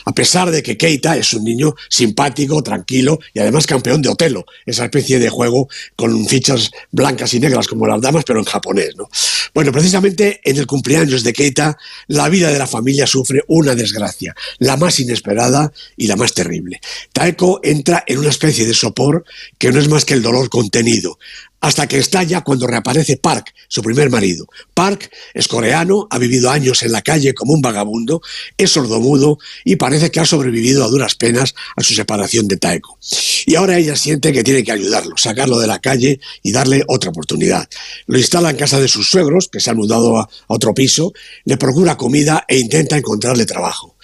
A 0.06 0.14
pesar 0.14 0.52
de 0.52 0.64
que 0.64 0.78
Keita 0.78 1.18
es 1.18 1.34
un 1.34 1.44
niño 1.44 1.76
simpático, 1.90 2.64
tranquilo 2.64 3.20
y 3.34 3.40
además 3.40 3.68
campeón 3.68 4.02
de 4.02 4.10
Otelo, 4.10 4.46
esa 4.66 4.86
especie 4.86 5.20
de 5.20 5.30
juego 5.30 5.68
con 5.96 6.26
fichas 6.28 6.72
blancas 6.92 7.34
y 7.34 7.40
negras 7.40 7.68
como 7.68 7.88
las 7.88 8.02
damas, 8.02 8.24
pero 8.26 8.40
en 8.40 8.46
japonés. 8.46 8.96
¿no? 8.96 9.10
Bueno, 9.54 9.72
precisamente 9.72 10.40
en 10.44 10.58
el 10.58 10.68
cumpleaños 10.68 11.24
de 11.24 11.34
Keita, 11.34 11.78
la 12.08 12.30
vida 12.30 12.52
de 12.52 12.60
la 12.60 12.68
familia 12.68 13.08
sufre 13.08 13.44
una 13.48 13.76
desgracia, 13.76 14.36
la 14.60 14.78
más 14.78 15.00
inesperada 15.00 15.72
y 15.96 16.08
la 16.08 16.16
más 16.16 16.34
terrible. 16.34 16.80
Taeko 17.12 17.60
entra 17.64 18.04
en 18.08 18.20
una 18.20 18.30
especie 18.30 18.66
de 18.66 18.74
sopor 18.74 19.26
que 19.58 19.72
no 19.72 19.80
es 19.80 19.88
más 19.88 20.06
que 20.06 20.14
el 20.14 20.22
dolor 20.22 20.50
contenido 20.50 21.18
hasta 21.60 21.88
que 21.88 21.98
estalla 21.98 22.42
cuando 22.42 22.68
reaparece 22.68 23.18
Park, 23.18 23.54
su 23.68 23.82
primer 23.82 24.10
marido. 24.10 24.48
Park 24.74 25.12
es 25.34 25.48
coreano, 25.48 26.08
ha 26.10 26.20
vivido 26.20 26.50
años 26.50 26.84
en 26.84 26.92
la 26.92 27.02
calle 27.02 27.34
como 27.34 27.54
un 27.54 27.62
vagabundo, 27.62 28.22
es 28.58 28.72
sordomudo 28.72 29.40
y 29.66 29.76
parece 29.76 30.12
que 30.12 30.20
ha 30.20 30.26
sobrevivido 30.26 30.84
a 30.84 30.88
duras 30.88 31.16
penas 31.16 31.56
a 31.76 31.84
su 31.84 31.94
separación 31.94 32.48
de 32.48 32.58
Taeko. 32.58 32.98
Y 33.46 33.56
ahora 33.56 33.78
ella 33.78 33.96
siente 33.96 34.32
que 34.32 34.44
tiene 34.44 34.64
que 34.64 34.72
ayudarlo, 34.72 35.18
sacarlo 35.18 35.60
de 35.60 35.68
la 35.68 35.80
calle 35.80 36.20
y 36.44 36.52
darle 36.52 36.84
otra 36.88 37.10
oportunidad. 37.10 37.68
Lo 38.06 38.18
instala 38.18 38.52
en 38.52 38.58
casa 38.58 38.80
de 38.80 38.88
sus 38.88 39.10
suegros, 39.10 39.50
que 39.50 39.60
se 39.60 39.70
han 39.70 39.78
mudado 39.78 40.18
a 40.18 40.30
otro 40.48 40.74
piso, 40.74 41.14
le 41.46 41.58
procura 41.58 41.98
comida 41.98 42.46
e 42.48 42.58
intenta 42.58 42.98
encontrarle 42.98 43.46
trabajo. 43.46 43.96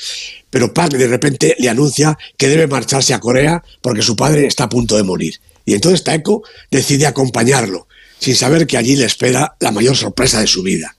Pero 0.49 0.73
Park 0.73 0.93
de 0.93 1.07
repente 1.07 1.55
le 1.59 1.69
anuncia 1.69 2.17
que 2.37 2.47
debe 2.47 2.67
marcharse 2.67 3.13
a 3.13 3.19
Corea 3.19 3.63
porque 3.81 4.01
su 4.01 4.15
padre 4.15 4.45
está 4.47 4.65
a 4.65 4.69
punto 4.69 4.95
de 4.95 5.03
morir. 5.03 5.39
Y 5.65 5.73
entonces 5.73 6.03
Taeko 6.03 6.43
decide 6.71 7.05
acompañarlo, 7.05 7.87
sin 8.19 8.35
saber 8.35 8.67
que 8.67 8.77
allí 8.77 8.95
le 8.95 9.05
espera 9.05 9.55
la 9.59 9.71
mayor 9.71 9.95
sorpresa 9.95 10.39
de 10.39 10.47
su 10.47 10.63
vida. 10.63 10.95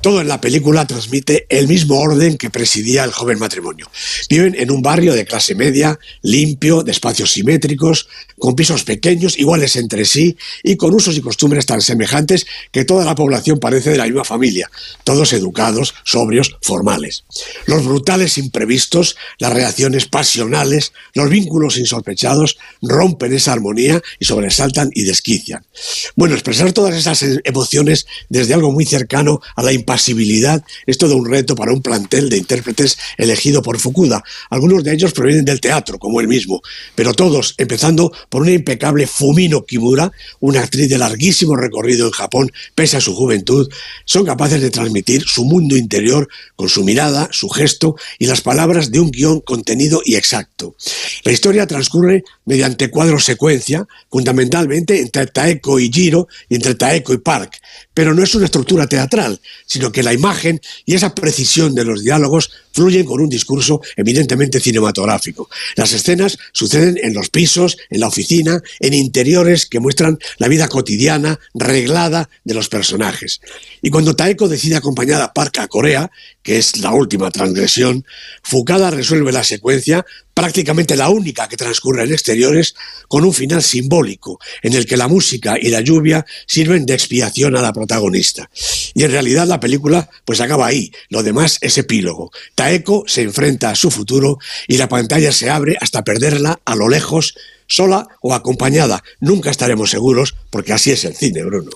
Todo 0.00 0.20
en 0.20 0.28
la 0.28 0.40
película 0.40 0.86
transmite 0.86 1.46
el 1.48 1.66
mismo 1.66 1.98
orden 1.98 2.36
que 2.38 2.50
presidía 2.50 3.04
el 3.04 3.12
joven 3.12 3.38
matrimonio. 3.38 3.90
Viven 4.28 4.54
en 4.56 4.70
un 4.70 4.80
barrio 4.80 5.12
de 5.12 5.24
clase 5.24 5.54
media, 5.54 5.98
limpio, 6.22 6.82
de 6.82 6.92
espacios 6.92 7.32
simétricos, 7.32 8.08
con 8.38 8.54
pisos 8.54 8.84
pequeños, 8.84 9.38
iguales 9.38 9.76
entre 9.76 10.04
sí 10.04 10.36
y 10.62 10.76
con 10.76 10.94
usos 10.94 11.16
y 11.16 11.20
costumbres 11.20 11.66
tan 11.66 11.82
semejantes 11.82 12.46
que 12.70 12.84
toda 12.84 13.04
la 13.04 13.14
población 13.14 13.58
parece 13.58 13.90
de 13.90 13.98
la 13.98 14.04
misma 14.04 14.24
familia, 14.24 14.70
todos 15.04 15.32
educados, 15.32 15.94
sobrios, 16.04 16.56
formales. 16.62 17.24
Los 17.66 17.84
brutales 17.84 18.38
imprevistos, 18.38 19.16
las 19.38 19.52
reacciones 19.52 20.06
pasionales, 20.06 20.92
los 21.14 21.28
vínculos 21.28 21.78
insospechados 21.78 22.58
rompen 22.82 23.32
esa 23.32 23.52
armonía 23.52 24.00
y 24.18 24.24
sobresaltan 24.24 24.90
y 24.94 25.02
desquician. 25.02 25.64
Bueno, 26.14 26.34
expresar 26.34 26.72
todas 26.72 26.94
esas 26.94 27.24
emociones 27.44 28.06
desde 28.28 28.54
algo 28.54 28.70
muy 28.70 28.84
cercano 28.84 29.40
a 29.56 29.62
la 29.62 29.72
pasibilidad 29.88 30.62
es 30.86 30.98
todo 30.98 31.16
un 31.16 31.24
reto 31.24 31.56
para 31.56 31.72
un 31.72 31.80
plantel 31.80 32.28
de 32.28 32.36
intérpretes 32.36 32.98
elegido 33.16 33.62
por 33.62 33.78
Fukuda. 33.78 34.22
Algunos 34.50 34.84
de 34.84 34.92
ellos 34.92 35.14
provienen 35.14 35.46
del 35.46 35.62
teatro, 35.62 35.98
como 35.98 36.20
él 36.20 36.28
mismo, 36.28 36.60
pero 36.94 37.14
todos, 37.14 37.54
empezando 37.56 38.12
por 38.28 38.42
una 38.42 38.50
impecable 38.50 39.06
Fumino 39.06 39.64
Kimura, 39.64 40.12
una 40.40 40.60
actriz 40.60 40.90
de 40.90 40.98
larguísimo 40.98 41.56
recorrido 41.56 42.04
en 42.06 42.12
Japón, 42.12 42.52
pese 42.74 42.98
a 42.98 43.00
su 43.00 43.14
juventud, 43.14 43.66
son 44.04 44.26
capaces 44.26 44.60
de 44.60 44.70
transmitir 44.70 45.22
su 45.22 45.46
mundo 45.46 45.74
interior 45.74 46.28
con 46.54 46.68
su 46.68 46.84
mirada, 46.84 47.30
su 47.32 47.48
gesto 47.48 47.96
y 48.18 48.26
las 48.26 48.42
palabras 48.42 48.90
de 48.90 49.00
un 49.00 49.10
guion 49.10 49.40
contenido 49.40 50.02
y 50.04 50.16
exacto. 50.16 50.76
La 51.24 51.32
historia 51.32 51.66
transcurre 51.66 52.24
mediante 52.44 52.90
cuadros 52.90 53.24
secuencia, 53.24 53.86
fundamentalmente 54.10 55.00
entre 55.00 55.28
Taeko 55.28 55.80
y 55.80 55.90
Jiro 55.90 56.28
y 56.50 56.56
entre 56.56 56.74
Taeko 56.74 57.14
y 57.14 57.18
Park, 57.18 57.56
pero 57.94 58.12
no 58.12 58.22
es 58.22 58.34
una 58.34 58.44
estructura 58.44 58.86
teatral, 58.86 59.40
sino 59.64 59.77
que 59.92 60.02
la 60.02 60.12
imagen 60.12 60.60
y 60.84 60.94
esa 60.94 61.14
precisión 61.14 61.74
de 61.74 61.84
los 61.84 62.02
diálogos 62.02 62.50
fluyen 62.78 63.04
con 63.04 63.20
un 63.20 63.28
discurso 63.28 63.80
evidentemente 63.96 64.60
cinematográfico. 64.60 65.50
Las 65.74 65.92
escenas 65.92 66.38
suceden 66.52 66.96
en 67.02 67.12
los 67.12 67.28
pisos, 67.28 67.76
en 67.90 67.98
la 67.98 68.06
oficina, 68.06 68.62
en 68.78 68.94
interiores 68.94 69.66
que 69.66 69.80
muestran 69.80 70.16
la 70.36 70.46
vida 70.46 70.68
cotidiana, 70.68 71.40
reglada 71.54 72.30
de 72.44 72.54
los 72.54 72.68
personajes. 72.68 73.40
Y 73.82 73.90
cuando 73.90 74.14
Taeko 74.14 74.46
decide 74.46 74.76
acompañar 74.76 75.20
a 75.20 75.32
Park 75.32 75.58
a 75.58 75.66
Corea, 75.66 76.12
que 76.44 76.58
es 76.58 76.78
la 76.78 76.92
última 76.92 77.32
transgresión, 77.32 78.04
Fukada 78.44 78.92
resuelve 78.92 79.32
la 79.32 79.42
secuencia 79.42 80.06
prácticamente 80.38 80.94
la 80.94 81.08
única 81.08 81.48
que 81.48 81.56
transcurre 81.56 82.04
en 82.04 82.12
exteriores, 82.12 82.76
con 83.08 83.24
un 83.24 83.34
final 83.34 83.60
simbólico, 83.60 84.38
en 84.62 84.74
el 84.74 84.86
que 84.86 84.96
la 84.96 85.08
música 85.08 85.56
y 85.60 85.68
la 85.68 85.80
lluvia 85.80 86.24
sirven 86.46 86.86
de 86.86 86.94
expiación 86.94 87.56
a 87.56 87.60
la 87.60 87.72
protagonista. 87.72 88.48
Y 88.94 89.02
en 89.02 89.10
realidad 89.10 89.48
la 89.48 89.58
película 89.58 90.08
pues 90.24 90.40
acaba 90.40 90.68
ahí, 90.68 90.92
lo 91.08 91.24
demás 91.24 91.58
es 91.60 91.76
epílogo. 91.76 92.30
Taeko 92.54 92.67
se 93.06 93.22
enfrenta 93.22 93.70
a 93.70 93.74
su 93.74 93.90
futuro 93.90 94.38
y 94.66 94.76
la 94.76 94.88
pantalla 94.88 95.32
se 95.32 95.50
abre 95.50 95.76
hasta 95.80 96.04
perderla 96.04 96.60
a 96.64 96.74
lo 96.74 96.88
lejos, 96.88 97.34
sola 97.66 98.08
o 98.20 98.34
acompañada. 98.34 99.02
Nunca 99.20 99.50
estaremos 99.50 99.90
seguros 99.90 100.34
porque 100.50 100.72
así 100.72 100.90
es 100.90 101.04
el 101.04 101.14
cine, 101.14 101.44
Bruno. 101.44 101.70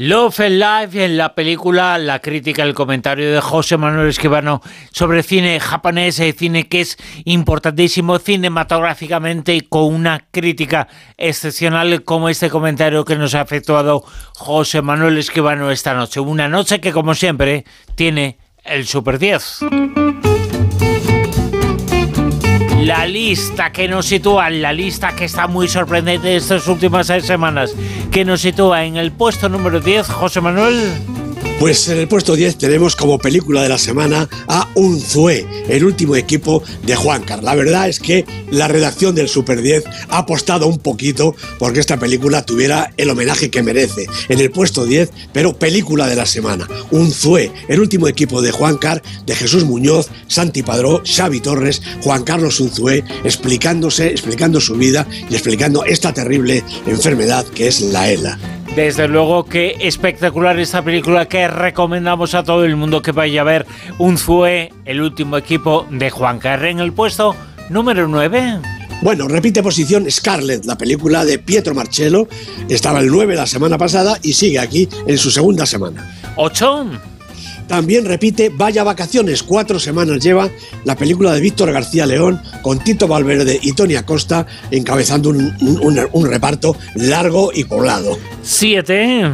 Love 0.00 0.40
and 0.40 0.62
Life 0.62 1.04
en 1.04 1.16
la 1.16 1.34
película, 1.34 1.98
la 1.98 2.20
crítica, 2.20 2.62
el 2.62 2.72
comentario 2.72 3.32
de 3.32 3.40
José 3.40 3.76
Manuel 3.76 4.10
Esquivano 4.10 4.62
sobre 4.92 5.24
cine 5.24 5.58
japonés, 5.58 6.20
y 6.20 6.30
cine 6.30 6.68
que 6.68 6.82
es 6.82 6.96
importantísimo 7.24 8.20
cinematográficamente 8.20 9.56
y 9.56 9.62
con 9.62 9.92
una 9.92 10.24
crítica 10.30 10.86
excepcional 11.16 12.04
como 12.04 12.28
este 12.28 12.48
comentario 12.48 13.04
que 13.04 13.16
nos 13.16 13.34
ha 13.34 13.40
efectuado 13.40 14.04
José 14.34 14.82
Manuel 14.82 15.18
Esquivano 15.18 15.72
esta 15.72 15.94
noche. 15.94 16.20
Una 16.20 16.48
noche 16.48 16.80
que 16.80 16.92
como 16.92 17.16
siempre 17.16 17.64
tiene 17.96 18.38
el 18.68 18.86
Super 18.86 19.18
10. 19.18 19.60
La 22.82 23.06
lista 23.06 23.72
que 23.72 23.88
nos 23.88 24.06
sitúa, 24.06 24.48
la 24.50 24.72
lista 24.72 25.14
que 25.14 25.24
está 25.24 25.46
muy 25.46 25.68
sorprendente 25.68 26.36
estas 26.36 26.68
últimas 26.68 27.08
seis 27.08 27.24
semanas, 27.24 27.74
que 28.10 28.24
nos 28.24 28.40
sitúa 28.40 28.84
en 28.84 28.96
el 28.96 29.12
puesto 29.12 29.48
número 29.48 29.80
10, 29.80 30.08
José 30.08 30.40
Manuel. 30.40 31.17
Pues 31.58 31.88
en 31.88 31.98
el 31.98 32.06
puesto 32.06 32.36
10 32.36 32.56
tenemos 32.56 32.94
como 32.94 33.18
película 33.18 33.62
de 33.62 33.68
la 33.68 33.78
semana 33.78 34.28
a 34.46 34.68
Unzué, 34.76 35.44
el 35.68 35.84
último 35.84 36.14
equipo 36.14 36.62
de 36.84 36.94
Juancar. 36.94 37.42
La 37.42 37.56
verdad 37.56 37.88
es 37.88 37.98
que 37.98 38.24
la 38.52 38.68
redacción 38.68 39.16
del 39.16 39.28
Super 39.28 39.60
10 39.60 39.84
ha 40.08 40.18
apostado 40.18 40.68
un 40.68 40.78
poquito 40.78 41.34
porque 41.58 41.80
esta 41.80 41.98
película 41.98 42.46
tuviera 42.46 42.92
el 42.96 43.10
homenaje 43.10 43.50
que 43.50 43.64
merece. 43.64 44.06
En 44.28 44.38
el 44.38 44.52
puesto 44.52 44.86
10, 44.86 45.10
pero 45.32 45.58
película 45.58 46.06
de 46.06 46.14
la 46.14 46.26
semana. 46.26 46.68
Unzué, 46.92 47.50
el 47.66 47.80
último 47.80 48.06
equipo 48.06 48.40
de 48.40 48.52
Juancar, 48.52 49.02
de 49.26 49.34
Jesús 49.34 49.64
Muñoz, 49.64 50.10
Santi 50.28 50.62
Padró, 50.62 51.02
Xavi 51.04 51.40
Torres, 51.40 51.82
Juan 52.02 52.22
Carlos 52.22 52.60
Unzué, 52.60 53.02
explicándose, 53.24 54.06
explicando 54.06 54.60
su 54.60 54.76
vida 54.76 55.08
y 55.28 55.34
explicando 55.34 55.84
esta 55.84 56.14
terrible 56.14 56.62
enfermedad 56.86 57.44
que 57.46 57.66
es 57.66 57.80
la 57.80 58.10
ELA. 58.12 58.57
Desde 58.74 59.08
luego 59.08 59.44
que 59.44 59.76
espectacular 59.80 60.58
esta 60.58 60.82
película 60.82 61.26
que 61.26 61.48
recomendamos 61.48 62.34
a 62.34 62.44
todo 62.44 62.64
el 62.64 62.76
mundo 62.76 63.02
que 63.02 63.12
vaya 63.12 63.40
a 63.40 63.44
ver 63.44 63.66
un 63.98 64.18
Zue, 64.18 64.72
el 64.84 65.00
último 65.00 65.36
equipo 65.36 65.86
de 65.90 66.10
Juan 66.10 66.38
Carre 66.38 66.70
en 66.70 66.78
el 66.80 66.92
puesto 66.92 67.34
número 67.70 68.06
9. 68.06 68.60
Bueno, 69.02 69.28
repite 69.28 69.62
posición 69.62 70.10
Scarlett, 70.10 70.64
la 70.64 70.76
película 70.76 71.24
de 71.24 71.38
Pietro 71.38 71.74
Marcello. 71.74 72.28
Estaba 72.68 73.00
el 73.00 73.08
9 73.08 73.36
la 73.36 73.46
semana 73.46 73.78
pasada 73.78 74.18
y 74.22 74.32
sigue 74.32 74.58
aquí 74.58 74.88
en 75.06 75.18
su 75.18 75.30
segunda 75.30 75.66
semana. 75.66 76.18
8. 76.36 77.17
También 77.68 78.04
repite 78.06 78.48
Vaya 78.48 78.82
Vacaciones, 78.82 79.42
cuatro 79.42 79.78
semanas 79.78 80.18
lleva 80.24 80.50
la 80.84 80.96
película 80.96 81.32
de 81.34 81.40
Víctor 81.40 81.70
García 81.72 82.06
León 82.06 82.40
con 82.62 82.82
Tito 82.82 83.06
Valverde 83.06 83.58
y 83.62 83.72
Tony 83.72 83.94
Acosta 83.94 84.46
encabezando 84.70 85.28
un, 85.30 85.54
un- 85.60 86.08
un 86.12 86.26
reparto 86.26 86.76
largo 86.94 87.50
y 87.54 87.64
poblado. 87.64 88.18
7. 88.42 89.30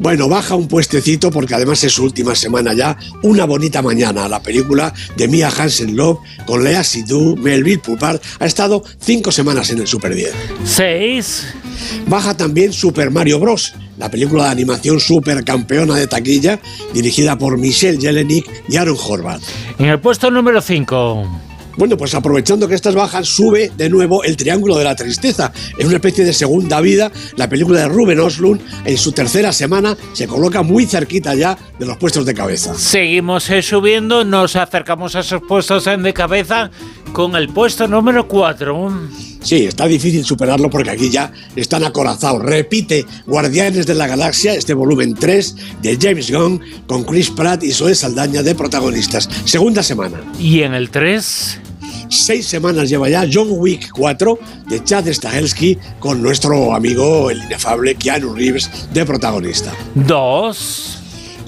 Bueno, 0.00 0.28
baja 0.28 0.54
un 0.54 0.68
puestecito 0.68 1.30
porque 1.32 1.54
además 1.54 1.82
es 1.82 1.92
su 1.92 2.04
última 2.04 2.34
semana 2.36 2.72
ya. 2.72 2.96
Una 3.24 3.44
bonita 3.46 3.82
mañana, 3.82 4.28
la 4.28 4.40
película 4.42 4.94
de 5.16 5.26
Mia 5.26 5.48
Hansen 5.48 5.96
Love 5.96 6.18
con 6.46 6.62
Lea 6.62 6.84
Seydoux, 6.84 7.36
Melville 7.40 7.78
Poupard 7.80 8.20
ha 8.38 8.46
estado 8.46 8.84
cinco 9.00 9.32
semanas 9.32 9.70
en 9.70 9.78
el 9.78 9.86
Super 9.88 10.14
10. 10.14 10.32
6. 10.64 11.42
Baja 12.06 12.36
también 12.36 12.72
Super 12.72 13.10
Mario 13.10 13.40
Bros., 13.40 13.74
la 13.98 14.10
película 14.10 14.44
de 14.44 14.50
animación 14.50 15.00
super 15.00 15.44
campeona 15.44 15.96
de 15.96 16.06
taquilla, 16.06 16.60
dirigida 16.94 17.36
por 17.36 17.58
Michelle 17.58 18.00
Jelenic 18.00 18.48
y 18.68 18.76
Aaron 18.76 18.96
Horvath. 18.96 19.42
En 19.78 19.86
el 19.86 20.00
puesto 20.00 20.30
número 20.30 20.60
5. 20.60 21.48
Bueno, 21.78 21.96
pues 21.96 22.12
aprovechando 22.14 22.66
que 22.66 22.74
estas 22.74 22.96
bajas, 22.96 23.28
sube 23.28 23.70
de 23.76 23.88
nuevo 23.88 24.24
el 24.24 24.36
Triángulo 24.36 24.76
de 24.76 24.82
la 24.82 24.96
Tristeza. 24.96 25.52
En 25.78 25.86
una 25.86 25.96
especie 25.96 26.24
de 26.24 26.32
segunda 26.32 26.80
vida, 26.80 27.12
la 27.36 27.48
película 27.48 27.78
de 27.78 27.88
Ruben 27.88 28.18
Oslund, 28.18 28.60
en 28.84 28.98
su 28.98 29.12
tercera 29.12 29.52
semana, 29.52 29.96
se 30.12 30.26
coloca 30.26 30.62
muy 30.62 30.86
cerquita 30.86 31.36
ya 31.36 31.56
de 31.78 31.86
los 31.86 31.96
puestos 31.96 32.26
de 32.26 32.34
cabeza. 32.34 32.74
Seguimos 32.74 33.48
eh, 33.50 33.62
subiendo, 33.62 34.24
nos 34.24 34.56
acercamos 34.56 35.14
a 35.14 35.20
esos 35.20 35.40
puestos 35.46 35.84
de 35.84 36.12
cabeza 36.12 36.72
con 37.12 37.36
el 37.36 37.48
puesto 37.48 37.86
número 37.86 38.26
4. 38.26 39.27
Sí, 39.42 39.66
está 39.66 39.86
difícil 39.86 40.24
superarlo 40.24 40.68
porque 40.70 40.90
aquí 40.90 41.10
ya 41.10 41.32
están 41.56 41.84
acorazados. 41.84 42.42
Repite 42.42 43.06
Guardianes 43.26 43.86
de 43.86 43.94
la 43.94 44.06
Galaxia, 44.06 44.54
este 44.54 44.74
volumen 44.74 45.14
3 45.14 45.56
de 45.82 45.98
James 46.00 46.30
Gunn, 46.30 46.60
con 46.86 47.04
Chris 47.04 47.30
Pratt 47.30 47.62
y 47.62 47.72
Zoe 47.72 47.94
Saldaña 47.94 48.42
de 48.42 48.54
protagonistas. 48.54 49.28
Segunda 49.44 49.82
semana. 49.82 50.20
Y 50.38 50.62
en 50.62 50.74
el 50.74 50.90
3. 50.90 51.60
Seis 52.10 52.46
semanas 52.46 52.88
lleva 52.88 53.08
ya 53.08 53.26
John 53.30 53.48
Wick 53.50 53.90
4 53.92 54.38
de 54.68 54.82
Chad 54.82 55.08
Stahelski 55.08 55.76
con 55.98 56.22
nuestro 56.22 56.74
amigo 56.74 57.30
el 57.30 57.42
inefable 57.42 57.94
Keanu 57.94 58.34
Reeves 58.34 58.70
de 58.92 59.04
protagonista. 59.04 59.74
2. 59.94 60.97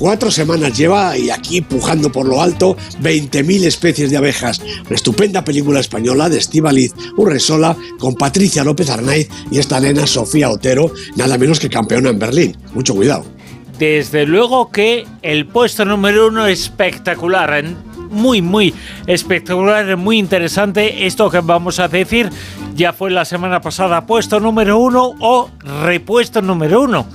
Cuatro 0.00 0.30
semanas 0.30 0.78
lleva 0.78 1.18
y 1.18 1.28
aquí 1.28 1.60
pujando 1.60 2.10
por 2.10 2.24
lo 2.24 2.40
alto 2.40 2.74
20.000 3.02 3.64
especies 3.64 4.10
de 4.10 4.16
abejas. 4.16 4.58
Una 4.86 4.96
estupenda 4.96 5.44
película 5.44 5.78
española 5.78 6.30
de 6.30 6.38
Estíbaliz 6.38 6.94
Urresola 7.18 7.76
con 7.98 8.14
Patricia 8.14 8.64
López 8.64 8.88
Arnaiz 8.88 9.28
y 9.50 9.58
esta 9.58 9.78
nena 9.78 10.06
Sofía 10.06 10.48
Otero, 10.48 10.90
nada 11.16 11.36
menos 11.36 11.60
que 11.60 11.68
campeona 11.68 12.08
en 12.08 12.18
Berlín. 12.18 12.56
Mucho 12.72 12.94
cuidado. 12.94 13.26
Desde 13.78 14.24
luego 14.24 14.70
que 14.70 15.06
el 15.20 15.46
puesto 15.46 15.84
número 15.84 16.28
uno 16.28 16.46
espectacular, 16.46 17.62
muy, 18.08 18.40
muy 18.40 18.72
espectacular, 19.06 19.98
muy 19.98 20.16
interesante. 20.18 21.06
Esto 21.06 21.28
que 21.28 21.40
vamos 21.40 21.78
a 21.78 21.88
decir 21.88 22.30
ya 22.74 22.94
fue 22.94 23.10
la 23.10 23.26
semana 23.26 23.60
pasada 23.60 24.06
puesto 24.06 24.40
número 24.40 24.78
uno 24.78 25.12
o 25.20 25.50
repuesto 25.84 26.40
número 26.40 26.80
uno. 26.80 27.06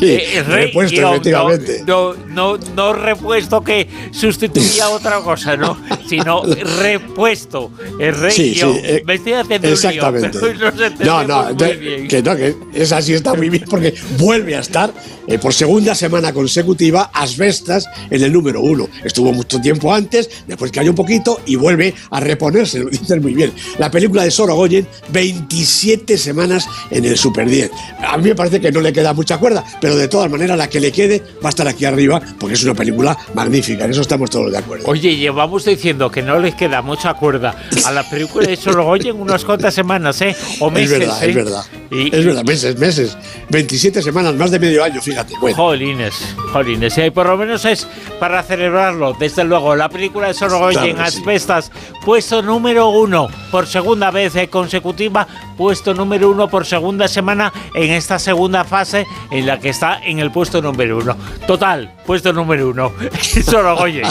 Eh, 0.00 0.42
re- 0.46 0.66
repuesto, 0.66 0.96
guion, 0.96 1.10
efectivamente. 1.12 1.82
No, 1.86 2.14
no, 2.14 2.56
no, 2.56 2.58
no 2.76 2.92
repuesto 2.92 3.62
que 3.62 3.88
sustituía 4.12 4.88
otra 4.90 5.20
cosa, 5.20 5.56
¿no? 5.56 5.76
Sino 6.08 6.42
repuesto. 6.44 7.70
El 7.98 8.14
re 8.14 8.30
Sí, 8.30 8.54
sí, 8.54 8.60
eh, 8.64 9.02
Me 9.04 9.14
estoy 9.14 9.32
haciendo 9.34 9.68
un 9.68 9.74
lío, 9.74 9.88
Exactamente. 9.88 10.38
pero 10.40 10.70
nos 10.72 11.00
No, 11.00 11.24
no, 11.24 11.54
de- 11.54 12.06
que 12.08 12.22
no, 12.22 12.36
que 12.36 12.54
esa 12.74 13.02
sí 13.02 13.14
está 13.14 13.34
muy 13.34 13.48
bien 13.50 13.64
porque 13.68 13.94
vuelve 14.18 14.56
a 14.56 14.60
estar 14.60 14.92
eh, 15.26 15.38
por 15.38 15.52
segunda 15.52 15.94
semana 15.94 16.32
consecutiva 16.32 17.10
Asbestas 17.12 17.86
en 18.10 18.22
el 18.22 18.32
número 18.32 18.60
uno. 18.60 18.88
Estuvo 19.04 19.32
mucho 19.32 19.60
tiempo 19.60 19.92
antes, 19.92 20.30
después 20.46 20.70
cayó 20.72 20.90
un 20.90 20.96
poquito 20.96 21.40
y 21.46 21.56
vuelve 21.56 21.94
a 22.10 22.20
reponerse, 22.20 22.78
lo 22.80 22.88
dicen 22.90 23.20
muy 23.20 23.34
bien. 23.34 23.52
La 23.78 23.90
película 23.90 24.24
de 24.24 24.30
Sorogoyen, 24.30 24.86
27 25.10 26.16
semanas 26.18 26.66
en 26.90 27.04
el 27.04 27.16
Super 27.18 27.48
10. 27.48 27.70
A 28.06 28.16
mí 28.16 28.28
me 28.30 28.34
parece 28.34 28.60
que 28.60 28.70
no 28.72 28.80
le 28.80 28.92
queda 28.92 29.12
mucha 29.12 29.38
cuerda, 29.38 29.64
pero 29.80 29.96
de 29.96 30.08
todas 30.08 30.30
maneras 30.30 30.56
la 30.58 30.68
que 30.68 30.80
le 30.80 30.92
quede 30.92 31.22
va 31.42 31.48
a 31.48 31.50
estar 31.50 31.66
aquí 31.68 31.84
arriba 31.84 32.20
porque 32.38 32.54
es 32.54 32.62
una 32.64 32.74
película 32.74 33.16
magnífica, 33.34 33.84
en 33.84 33.90
eso 33.92 34.02
estamos 34.02 34.30
todos 34.30 34.50
de 34.52 34.58
acuerdo. 34.58 34.84
Oye, 34.88 35.16
llevamos 35.16 35.64
diciendo 35.64 36.10
que 36.10 36.22
no 36.22 36.38
les 36.38 36.54
queda 36.54 36.82
mucha 36.82 37.14
cuerda 37.14 37.54
a 37.84 37.92
la 37.92 38.08
película 38.08 38.46
de 38.48 38.56
Sorogoyen 38.56 39.16
unas 39.20 39.44
cuantas 39.44 39.74
semanas, 39.74 40.20
¿eh? 40.22 40.34
O 40.60 40.70
meses, 40.70 40.92
es 40.92 40.98
verdad, 40.98 41.22
¿eh? 41.24 41.28
es 41.28 41.34
verdad. 41.34 41.64
Y- 41.90 42.14
es 42.16 42.24
verdad, 42.24 42.44
meses, 42.44 42.78
meses. 42.78 43.16
27 43.50 44.02
semanas, 44.02 44.34
más 44.34 44.50
de 44.50 44.58
medio 44.58 44.84
año, 44.84 45.00
fíjate. 45.00 45.34
Bueno. 45.40 45.56
Jolines, 45.56 46.14
jolines. 46.52 46.98
Y 46.98 47.10
por 47.10 47.26
lo 47.26 47.36
menos 47.36 47.64
es 47.64 47.86
para 48.20 48.42
celebrarlo. 48.42 49.14
Desde 49.18 49.44
luego, 49.44 49.74
la 49.74 49.88
película 49.88 50.28
de 50.28 50.34
Sorogoyen, 50.34 50.94
Claro 50.94 51.04
que 51.04 51.10
sí. 51.10 51.18
Asbestas, 51.20 51.70
puesto 52.04 52.42
número 52.42 52.88
uno 52.90 53.28
por 53.50 53.66
segunda 53.66 54.10
vez 54.10 54.36
eh, 54.36 54.48
consecutiva, 54.48 55.26
puesto 55.56 55.94
número 55.94 56.30
uno 56.30 56.48
por 56.48 56.66
segunda 56.66 57.08
semana 57.08 57.52
en 57.74 57.90
esta 57.92 58.18
segunda 58.18 58.64
fase 58.64 59.06
en 59.30 59.46
la 59.46 59.58
que 59.58 59.67
está 59.68 60.00
en 60.02 60.18
el 60.18 60.30
puesto 60.30 60.60
número 60.60 60.98
uno. 60.98 61.16
Total, 61.46 61.92
puesto 62.06 62.32
número 62.32 62.70
uno. 62.70 62.92
Sorogoyen. 63.44 64.06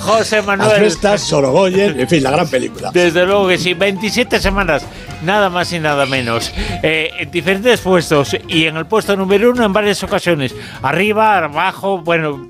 José 0.00 0.42
Manuel. 0.42 0.72
Asbestas, 0.72 1.22
Sorogoyen, 1.22 1.98
en 2.00 2.08
fin, 2.08 2.22
la 2.22 2.30
gran 2.30 2.48
película. 2.48 2.90
Desde 2.92 3.24
luego 3.24 3.48
que 3.48 3.58
sí, 3.58 3.74
27 3.74 4.40
semanas, 4.40 4.84
nada 5.22 5.48
más 5.50 5.72
y 5.72 5.78
nada 5.78 6.06
menos. 6.06 6.52
Eh, 6.82 7.10
en 7.18 7.30
diferentes 7.30 7.80
puestos 7.80 8.36
y 8.48 8.66
en 8.66 8.76
el 8.76 8.86
puesto 8.86 9.16
número 9.16 9.50
uno 9.50 9.64
en 9.64 9.72
varias 9.72 10.02
ocasiones. 10.02 10.54
Arriba, 10.82 11.38
abajo, 11.38 11.98
bueno, 11.98 12.48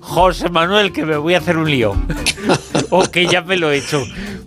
José 0.00 0.48
Manuel, 0.50 0.92
que 0.92 1.04
me 1.04 1.16
voy 1.16 1.34
a 1.34 1.38
hacer 1.38 1.56
un 1.56 1.70
lío. 1.70 1.94
o 2.90 3.02
que 3.04 3.26
ya 3.26 3.42
me 3.42 3.56
lo 3.56 3.70
he 3.70 3.78
hecho. 3.78 4.02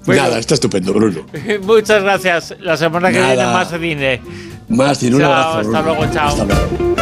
Bueno, 0.06 0.24
Nada, 0.24 0.40
está 0.40 0.54
estupendo, 0.56 0.94
Bruno. 0.94 1.22
muchas 1.64 2.04
gracias. 2.04 2.56
La 2.60 2.76
semana 2.78 3.12
que 3.12 3.20
Nada. 3.20 3.34
viene 3.34 3.52
más 3.54 3.70
cine. 3.70 4.22
Más 4.70 4.98
sin 4.98 5.14
un 5.16 5.22
Chao, 5.22 5.32
abrazo. 5.34 5.60
hasta 5.60 5.82
Bruno. 5.82 5.98
luego, 6.00 6.14
chao. 6.14 6.28
Hasta 6.30 6.46
luego. 6.46 6.94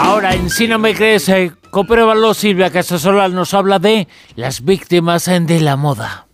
Ahora 0.00 0.34
en 0.34 0.48
Si 0.50 0.66
no 0.68 0.78
me 0.78 0.94
crees, 0.94 1.28
eh, 1.28 1.52
compruébalo, 1.70 2.32
Silvia 2.32 2.70
Casasola 2.70 3.28
nos 3.28 3.52
habla 3.54 3.78
de 3.78 4.08
las 4.34 4.64
víctimas 4.64 5.28
eh, 5.28 5.40
de 5.40 5.60
la 5.60 5.76
moda. 5.76 6.25